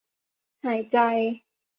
[0.65, 0.97] หายใจ